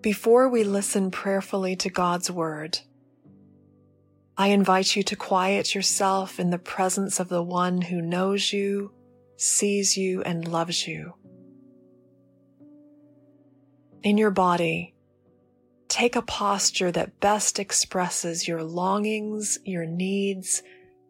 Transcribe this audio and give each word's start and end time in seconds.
Before 0.00 0.48
we 0.48 0.62
listen 0.62 1.10
prayerfully 1.10 1.74
to 1.76 1.90
God's 1.90 2.30
Word, 2.30 2.78
I 4.36 4.48
invite 4.48 4.94
you 4.94 5.02
to 5.02 5.16
quiet 5.16 5.74
yourself 5.74 6.38
in 6.38 6.50
the 6.50 6.58
presence 6.58 7.18
of 7.18 7.28
the 7.28 7.42
one 7.42 7.82
who 7.82 8.00
knows 8.00 8.52
you, 8.52 8.92
sees 9.36 9.96
you, 9.96 10.22
and 10.22 10.46
loves 10.46 10.86
you. 10.86 11.14
In 14.04 14.16
your 14.16 14.30
body, 14.30 14.94
take 15.88 16.14
a 16.14 16.22
posture 16.22 16.92
that 16.92 17.18
best 17.18 17.58
expresses 17.58 18.46
your 18.46 18.62
longings, 18.62 19.58
your 19.64 19.84
needs, 19.84 20.62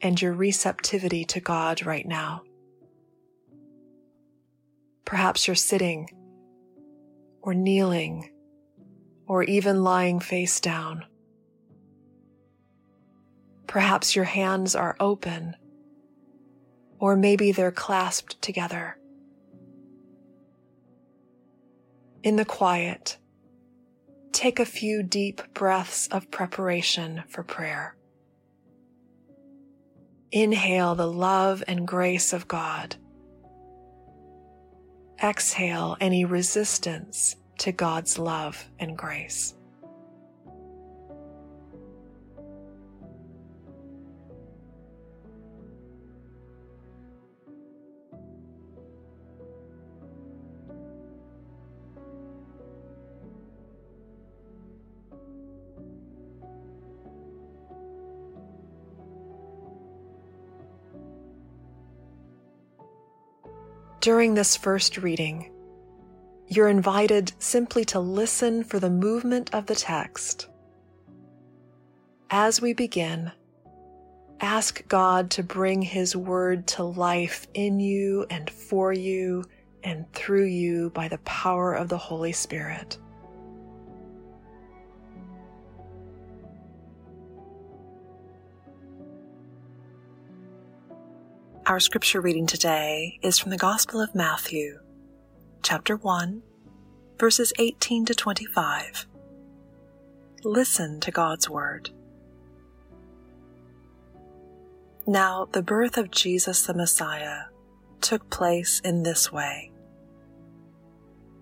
and 0.00 0.22
your 0.22 0.32
receptivity 0.32 1.24
to 1.24 1.40
God 1.40 1.84
right 1.84 2.06
now. 2.06 2.42
Perhaps 5.04 5.48
you're 5.48 5.56
sitting 5.56 6.08
or 7.42 7.52
kneeling 7.52 8.30
or 9.26 9.42
even 9.42 9.82
lying 9.82 10.20
face 10.20 10.60
down. 10.60 11.04
Perhaps 13.66 14.14
your 14.14 14.24
hands 14.24 14.74
are 14.74 14.96
open 15.00 15.56
or 16.98 17.16
maybe 17.16 17.52
they're 17.52 17.72
clasped 17.72 18.40
together. 18.40 18.98
In 22.22 22.36
the 22.36 22.44
quiet, 22.44 23.18
take 24.32 24.58
a 24.58 24.64
few 24.64 25.02
deep 25.02 25.42
breaths 25.54 26.08
of 26.08 26.30
preparation 26.30 27.22
for 27.28 27.42
prayer. 27.42 27.96
Inhale 30.32 30.94
the 30.94 31.06
love 31.06 31.62
and 31.68 31.86
grace 31.86 32.32
of 32.32 32.48
God. 32.48 32.96
Exhale 35.22 35.96
any 36.00 36.24
resistance 36.24 37.36
to 37.58 37.72
God's 37.72 38.18
love 38.18 38.68
and 38.78 38.96
grace. 38.96 39.54
During 64.00 64.34
this 64.34 64.56
first 64.56 64.98
reading, 64.98 65.50
you're 66.56 66.68
invited 66.68 67.32
simply 67.38 67.84
to 67.84 68.00
listen 68.00 68.64
for 68.64 68.80
the 68.80 68.90
movement 68.90 69.54
of 69.54 69.66
the 69.66 69.74
text. 69.74 70.48
As 72.30 72.60
we 72.60 72.72
begin, 72.72 73.30
ask 74.40 74.86
God 74.88 75.30
to 75.32 75.42
bring 75.42 75.82
His 75.82 76.16
Word 76.16 76.66
to 76.68 76.82
life 76.82 77.46
in 77.54 77.78
you 77.78 78.26
and 78.30 78.48
for 78.48 78.92
you 78.92 79.44
and 79.84 80.10
through 80.12 80.46
you 80.46 80.90
by 80.90 81.08
the 81.08 81.18
power 81.18 81.74
of 81.74 81.88
the 81.88 81.98
Holy 81.98 82.32
Spirit. 82.32 82.98
Our 91.66 91.80
scripture 91.80 92.20
reading 92.20 92.46
today 92.46 93.18
is 93.22 93.38
from 93.38 93.50
the 93.50 93.56
Gospel 93.56 94.00
of 94.00 94.14
Matthew, 94.14 94.78
chapter 95.68 95.96
1, 95.96 96.42
verses 97.18 97.52
18 97.58 98.04
to 98.04 98.14
25. 98.14 99.04
Listen 100.44 101.00
to 101.00 101.10
God's 101.10 101.50
Word. 101.50 101.90
Now, 105.08 105.48
the 105.50 105.64
birth 105.64 105.98
of 105.98 106.12
Jesus 106.12 106.64
the 106.64 106.72
Messiah 106.72 107.46
took 108.00 108.30
place 108.30 108.80
in 108.84 109.02
this 109.02 109.32
way. 109.32 109.72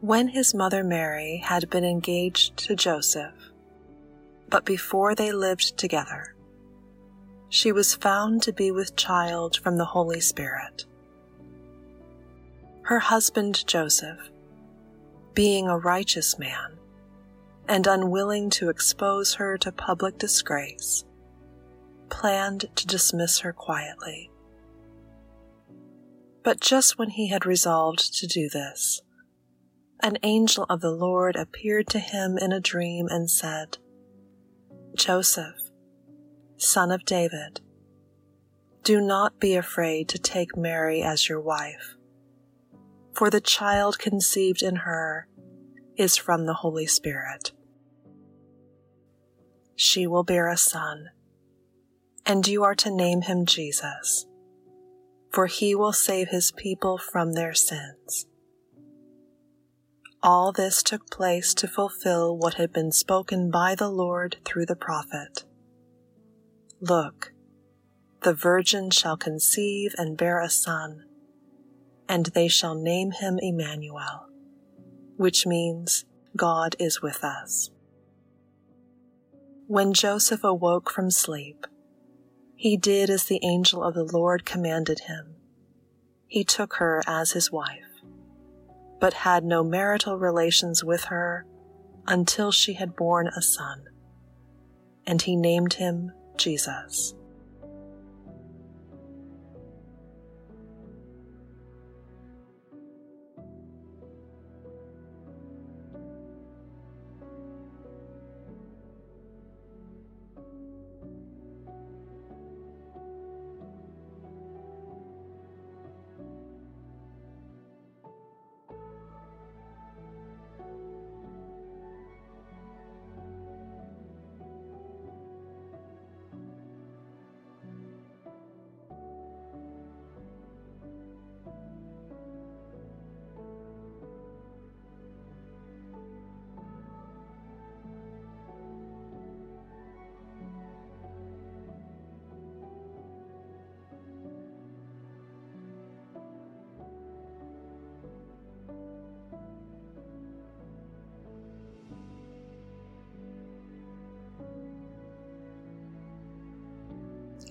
When 0.00 0.28
his 0.28 0.54
mother 0.54 0.82
Mary 0.82 1.42
had 1.44 1.68
been 1.68 1.84
engaged 1.84 2.56
to 2.56 2.74
Joseph, 2.74 3.52
but 4.48 4.64
before 4.64 5.14
they 5.14 5.30
lived 5.30 5.76
together, 5.76 6.34
she 7.50 7.70
was 7.70 7.94
found 7.94 8.40
to 8.44 8.52
be 8.54 8.70
with 8.70 8.96
child 8.96 9.58
from 9.58 9.76
the 9.76 9.84
Holy 9.84 10.20
Spirit. 10.20 10.86
Her 12.86 13.00
husband 13.00 13.66
Joseph, 13.66 14.30
being 15.34 15.66
a 15.66 15.76
righteous 15.76 16.38
man 16.38 16.78
and 17.66 17.84
unwilling 17.84 18.48
to 18.50 18.68
expose 18.68 19.34
her 19.34 19.58
to 19.58 19.72
public 19.72 20.18
disgrace, 20.18 21.04
planned 22.10 22.66
to 22.76 22.86
dismiss 22.86 23.40
her 23.40 23.52
quietly. 23.52 24.30
But 26.44 26.60
just 26.60 26.96
when 26.96 27.10
he 27.10 27.26
had 27.26 27.44
resolved 27.44 28.14
to 28.20 28.28
do 28.28 28.48
this, 28.48 29.02
an 30.00 30.16
angel 30.22 30.64
of 30.70 30.80
the 30.80 30.92
Lord 30.92 31.34
appeared 31.34 31.88
to 31.88 31.98
him 31.98 32.38
in 32.38 32.52
a 32.52 32.60
dream 32.60 33.08
and 33.08 33.28
said, 33.28 33.78
Joseph, 34.94 35.58
son 36.56 36.92
of 36.92 37.04
David, 37.04 37.62
do 38.84 39.00
not 39.00 39.40
be 39.40 39.56
afraid 39.56 40.08
to 40.10 40.20
take 40.20 40.56
Mary 40.56 41.02
as 41.02 41.28
your 41.28 41.40
wife, 41.40 41.96
for 43.16 43.30
the 43.30 43.40
child 43.40 43.98
conceived 43.98 44.62
in 44.62 44.76
her 44.76 45.26
is 45.96 46.18
from 46.18 46.44
the 46.44 46.52
Holy 46.52 46.84
Spirit. 46.84 47.50
She 49.74 50.06
will 50.06 50.22
bear 50.22 50.48
a 50.48 50.56
son, 50.58 51.08
and 52.26 52.46
you 52.46 52.62
are 52.62 52.74
to 52.74 52.94
name 52.94 53.22
him 53.22 53.46
Jesus, 53.46 54.26
for 55.32 55.46
he 55.46 55.74
will 55.74 55.94
save 55.94 56.28
his 56.28 56.52
people 56.52 56.98
from 56.98 57.32
their 57.32 57.54
sins. 57.54 58.26
All 60.22 60.52
this 60.52 60.82
took 60.82 61.10
place 61.10 61.54
to 61.54 61.68
fulfill 61.68 62.36
what 62.36 62.54
had 62.54 62.70
been 62.70 62.92
spoken 62.92 63.50
by 63.50 63.74
the 63.74 63.88
Lord 63.88 64.36
through 64.44 64.66
the 64.66 64.76
prophet. 64.76 65.44
Look, 66.82 67.32
the 68.24 68.34
virgin 68.34 68.90
shall 68.90 69.16
conceive 69.16 69.94
and 69.96 70.18
bear 70.18 70.42
a 70.42 70.50
son, 70.50 71.05
and 72.08 72.26
they 72.26 72.48
shall 72.48 72.74
name 72.74 73.10
him 73.10 73.38
Emmanuel, 73.40 74.28
which 75.16 75.46
means 75.46 76.04
God 76.36 76.76
is 76.78 77.02
with 77.02 77.24
us. 77.24 77.70
When 79.66 79.92
Joseph 79.92 80.44
awoke 80.44 80.90
from 80.90 81.10
sleep, 81.10 81.66
he 82.54 82.76
did 82.76 83.10
as 83.10 83.24
the 83.24 83.40
angel 83.42 83.82
of 83.82 83.94
the 83.94 84.04
Lord 84.04 84.44
commanded 84.46 85.00
him. 85.00 85.36
He 86.28 86.44
took 86.44 86.74
her 86.74 87.02
as 87.06 87.32
his 87.32 87.50
wife, 87.50 88.02
but 89.00 89.12
had 89.12 89.44
no 89.44 89.62
marital 89.64 90.16
relations 90.18 90.84
with 90.84 91.04
her 91.04 91.44
until 92.06 92.52
she 92.52 92.74
had 92.74 92.96
borne 92.96 93.28
a 93.28 93.42
son, 93.42 93.84
and 95.06 95.20
he 95.22 95.36
named 95.36 95.74
him 95.74 96.12
Jesus. 96.36 97.14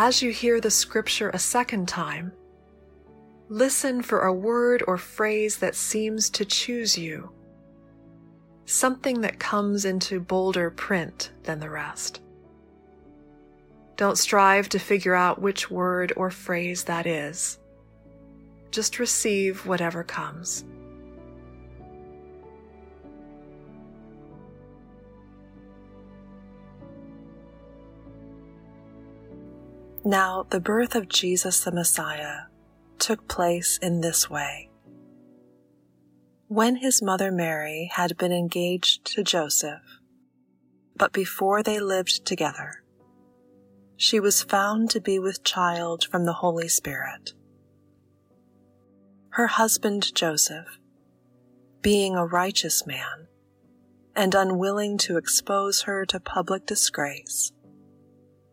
As 0.00 0.22
you 0.22 0.30
hear 0.30 0.60
the 0.60 0.70
scripture 0.70 1.30
a 1.30 1.40
second 1.40 1.88
time, 1.88 2.32
listen 3.48 4.00
for 4.00 4.20
a 4.22 4.32
word 4.32 4.84
or 4.86 4.96
phrase 4.96 5.58
that 5.58 5.74
seems 5.74 6.30
to 6.30 6.44
choose 6.44 6.96
you. 6.96 7.30
something 8.66 9.22
that 9.22 9.38
comes 9.38 9.86
into 9.86 10.20
bolder 10.20 10.70
print 10.70 11.32
than 11.44 11.58
the 11.58 11.70
rest. 11.70 12.20
Don't 13.96 14.18
strive 14.18 14.68
to 14.68 14.78
figure 14.78 15.14
out 15.14 15.40
which 15.40 15.70
word 15.70 16.12
or 16.16 16.30
phrase 16.30 16.84
that 16.84 17.06
is. 17.06 17.58
Just 18.70 18.98
receive 18.98 19.64
whatever 19.66 20.04
comes. 20.04 20.66
Now, 30.08 30.46
the 30.48 30.58
birth 30.58 30.94
of 30.94 31.10
Jesus 31.10 31.62
the 31.62 31.70
Messiah 31.70 32.44
took 32.98 33.28
place 33.28 33.76
in 33.82 34.00
this 34.00 34.30
way. 34.30 34.70
When 36.46 36.76
his 36.76 37.02
mother 37.02 37.30
Mary 37.30 37.90
had 37.92 38.16
been 38.16 38.32
engaged 38.32 39.04
to 39.12 39.22
Joseph, 39.22 39.82
but 40.96 41.12
before 41.12 41.62
they 41.62 41.78
lived 41.78 42.24
together, 42.24 42.82
she 43.98 44.18
was 44.18 44.42
found 44.42 44.88
to 44.92 45.00
be 45.02 45.18
with 45.18 45.44
child 45.44 46.04
from 46.10 46.24
the 46.24 46.32
Holy 46.32 46.68
Spirit. 46.68 47.34
Her 49.32 49.48
husband 49.48 50.14
Joseph, 50.14 50.78
being 51.82 52.16
a 52.16 52.24
righteous 52.24 52.86
man 52.86 53.28
and 54.16 54.34
unwilling 54.34 54.96
to 54.96 55.18
expose 55.18 55.82
her 55.82 56.06
to 56.06 56.18
public 56.18 56.64
disgrace, 56.64 57.52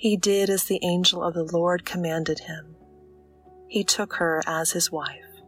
he 0.00 0.16
did 0.16 0.48
as 0.48 0.64
the 0.64 0.80
angel 0.82 1.22
of 1.22 1.34
the 1.34 1.44
Lord 1.44 1.84
commanded 1.84 2.38
him. 2.38 2.74
He 3.68 3.84
took 3.84 4.14
her 4.14 4.42
as 4.46 4.72
his 4.72 4.90
wife, 4.90 5.42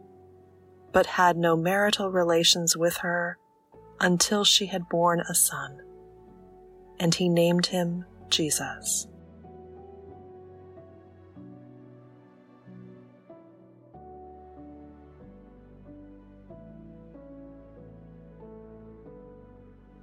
but 0.91 1.07
had 1.07 1.37
no 1.37 1.55
marital 1.55 2.11
relations 2.11 2.77
with 2.77 2.97
her 2.97 3.39
until 3.99 4.43
she 4.43 4.67
had 4.67 4.87
borne 4.89 5.21
a 5.21 5.33
son, 5.33 5.81
and 6.99 7.15
he 7.15 7.29
named 7.29 7.65
him 7.65 8.05
Jesus. 8.29 9.07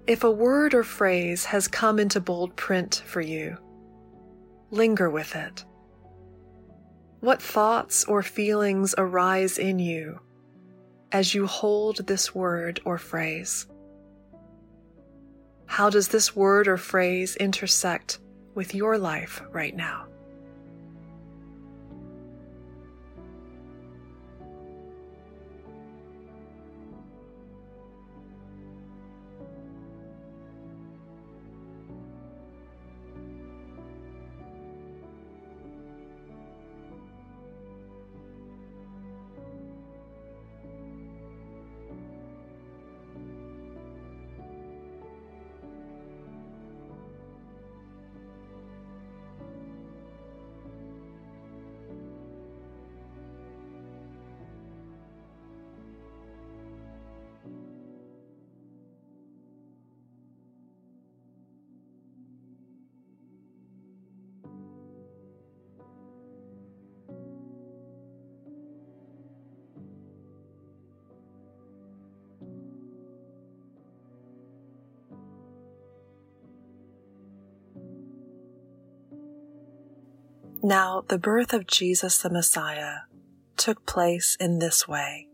If 0.08 0.24
a 0.24 0.30
word 0.30 0.74
or 0.74 0.82
phrase 0.82 1.44
has 1.44 1.68
come 1.68 2.00
into 2.00 2.20
bold 2.20 2.56
print 2.56 3.04
for 3.06 3.20
you, 3.20 3.56
linger 4.70 5.10
with 5.10 5.34
it. 5.36 5.64
What 7.20 7.42
thoughts 7.42 8.04
or 8.04 8.22
feelings 8.22 8.94
arise 8.96 9.58
in 9.58 9.78
you 9.78 10.20
as 11.12 11.34
you 11.34 11.46
hold 11.46 12.06
this 12.06 12.34
word 12.34 12.80
or 12.84 12.98
phrase? 12.98 13.66
How 15.66 15.90
does 15.90 16.08
this 16.08 16.34
word 16.34 16.66
or 16.66 16.76
phrase 16.76 17.36
intersect 17.36 18.18
with 18.54 18.74
your 18.74 18.98
life 18.98 19.42
right 19.50 19.74
now? 19.74 20.09
Now, 80.62 81.04
the 81.08 81.18
birth 81.18 81.54
of 81.54 81.66
Jesus 81.66 82.18
the 82.18 82.28
Messiah 82.28 83.00
took 83.56 83.86
place 83.86 84.36
in 84.38 84.58
this 84.58 84.86
way. 84.86 85.26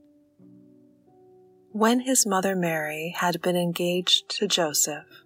When 1.73 2.01
his 2.01 2.25
mother 2.25 2.55
Mary 2.55 3.13
had 3.17 3.43
been 3.43 3.57
engaged 3.57 4.29
to 4.39 4.47
Joseph, 4.47 5.25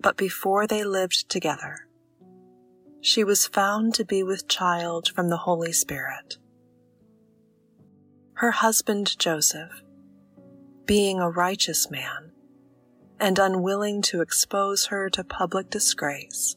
but 0.00 0.16
before 0.16 0.66
they 0.66 0.82
lived 0.82 1.28
together, 1.28 1.86
she 3.00 3.22
was 3.22 3.46
found 3.46 3.94
to 3.94 4.04
be 4.04 4.24
with 4.24 4.48
child 4.48 5.08
from 5.14 5.30
the 5.30 5.36
Holy 5.36 5.72
Spirit. 5.72 6.38
Her 8.34 8.50
husband 8.50 9.16
Joseph, 9.20 9.82
being 10.84 11.20
a 11.20 11.30
righteous 11.30 11.92
man 11.92 12.32
and 13.20 13.38
unwilling 13.38 14.02
to 14.02 14.20
expose 14.20 14.86
her 14.86 15.08
to 15.10 15.22
public 15.22 15.70
disgrace, 15.70 16.56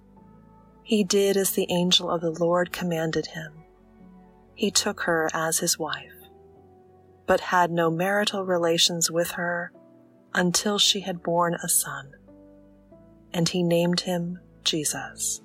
he 0.83 1.03
did 1.03 1.37
as 1.37 1.51
the 1.51 1.67
angel 1.69 2.09
of 2.09 2.21
the 2.21 2.31
Lord 2.31 2.71
commanded 2.71 3.27
him. 3.27 3.53
He 4.55 4.71
took 4.71 5.01
her 5.01 5.29
as 5.33 5.59
his 5.59 5.79
wife, 5.79 6.13
but 7.25 7.39
had 7.39 7.71
no 7.71 7.89
marital 7.89 8.43
relations 8.43 9.09
with 9.09 9.31
her 9.31 9.71
until 10.33 10.77
she 10.77 11.01
had 11.01 11.23
borne 11.23 11.55
a 11.55 11.69
son, 11.69 12.11
and 13.33 13.49
he 13.49 13.63
named 13.63 14.01
him 14.01 14.39
Jesus. 14.63 15.41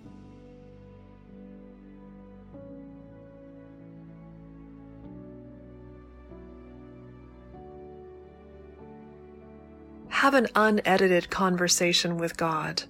Have 10.08 10.34
an 10.34 10.48
unedited 10.54 11.30
conversation 11.30 12.16
with 12.16 12.36
God 12.36 12.84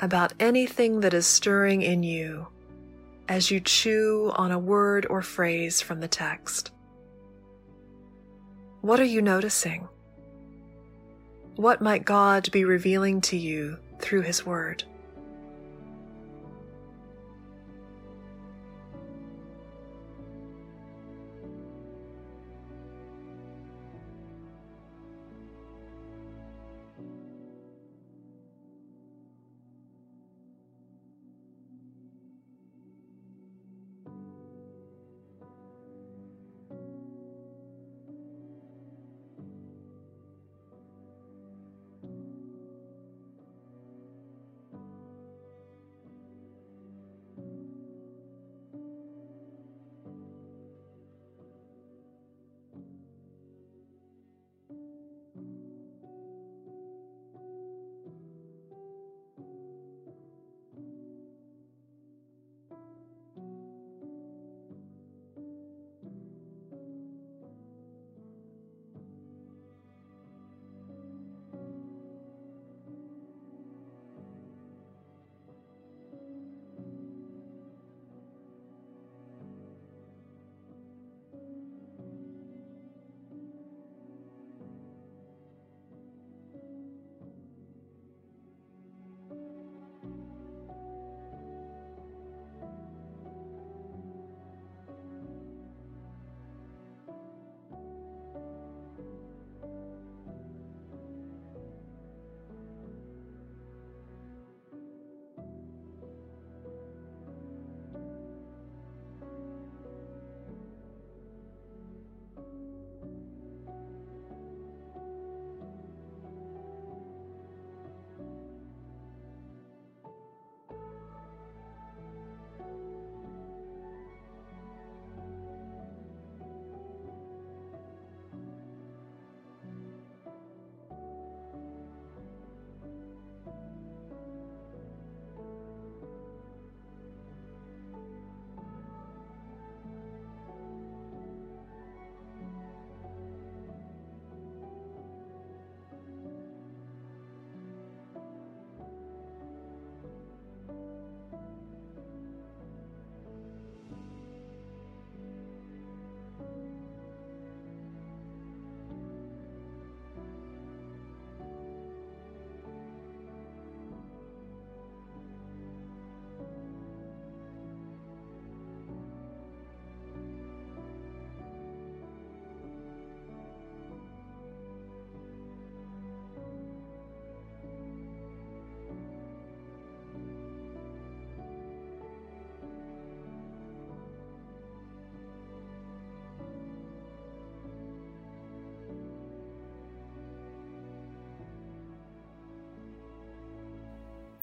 about 0.00 0.34
anything 0.40 1.00
that 1.00 1.14
is 1.14 1.26
stirring 1.26 1.82
in 1.82 2.02
you 2.02 2.48
as 3.28 3.50
you 3.50 3.60
chew 3.60 4.32
on 4.36 4.52
a 4.52 4.58
word 4.58 5.06
or 5.08 5.22
phrase 5.22 5.80
from 5.80 6.00
the 6.00 6.08
text. 6.08 6.70
What 8.80 9.00
are 9.00 9.04
you 9.04 9.22
noticing? 9.22 9.88
What 11.56 11.80
might 11.80 12.04
God 12.04 12.50
be 12.52 12.64
revealing 12.64 13.20
to 13.22 13.36
you 13.36 13.78
through 13.98 14.22
His 14.22 14.44
Word? 14.44 14.84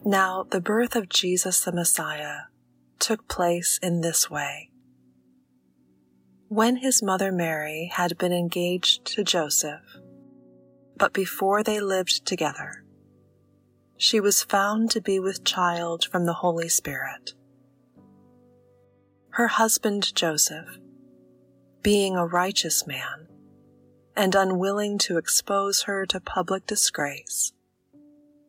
Now, 0.05 0.43
the 0.43 0.60
birth 0.60 0.98
of 0.98 1.07
Jesus 1.07 1.62
the 1.62 1.72
Messiah 1.72 2.48
took 3.00 3.29
place 3.29 3.79
in 3.81 4.01
this 4.01 4.29
way. 4.29 4.69
When 6.50 6.75
his 6.75 7.01
mother 7.01 7.31
Mary 7.31 7.89
had 7.93 8.17
been 8.17 8.33
engaged 8.33 9.05
to 9.05 9.24
Joseph, 9.24 10.01
but 10.98 11.13
before 11.13 11.63
they 11.63 11.79
lived 11.79 12.25
together, 12.25 12.83
she 13.98 14.19
was 14.19 14.43
found 14.43 14.91
to 14.91 15.00
be 15.00 15.22
with 15.22 15.45
child 15.45 16.03
from 16.12 16.25
the 16.25 16.33
Holy 16.33 16.67
Spirit. 16.67 17.33
Her 19.29 19.48
husband 19.48 20.13
Joseph, 20.13 20.79
being 21.81 22.17
a 22.17 22.25
righteous 22.25 22.86
man 22.86 23.29
and 24.17 24.36
unwilling 24.36 24.98
to 24.98 25.17
expose 25.17 25.83
her 25.83 26.05
to 26.07 26.19
public 26.19 26.67
disgrace, 26.67 27.52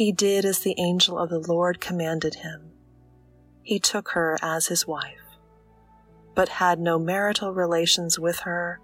he 0.00 0.12
did 0.12 0.46
as 0.46 0.60
the 0.60 0.74
angel 0.78 1.18
of 1.18 1.28
the 1.28 1.38
Lord 1.38 1.78
commanded 1.78 2.36
him. 2.36 2.72
He 3.62 3.78
took 3.78 4.12
her 4.12 4.38
as 4.40 4.68
his 4.68 4.86
wife 4.86 5.20
but 6.34 6.48
had 6.48 6.80
no 6.80 6.98
marital 6.98 7.52
relations 7.52 8.18
with 8.18 8.38
her 8.38 8.80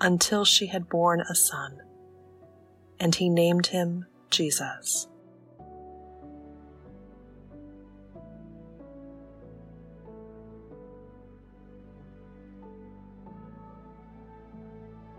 until 0.00 0.44
she 0.44 0.66
had 0.66 0.88
borne 0.88 1.20
a 1.20 1.34
son, 1.36 1.80
and 2.98 3.14
he 3.14 3.28
named 3.28 3.68
him 3.68 4.04
Jesus. 4.30 5.06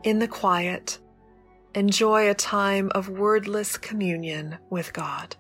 In 0.04 0.20
the 0.20 0.28
quiet, 0.28 1.00
enjoy 1.76 2.30
a 2.30 2.34
time 2.34 2.92
of 2.96 3.10
wordless 3.10 3.78
communion 3.78 4.58
with 4.70 4.94
God. 4.94 5.36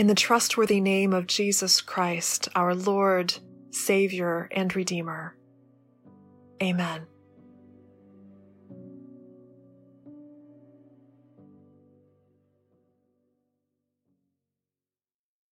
In 0.00 0.06
the 0.06 0.14
trustworthy 0.14 0.80
name 0.80 1.12
of 1.12 1.26
Jesus 1.26 1.82
Christ, 1.82 2.48
our 2.56 2.74
Lord, 2.74 3.34
Savior, 3.70 4.48
and 4.50 4.74
Redeemer. 4.74 5.36
Amen. 6.62 7.06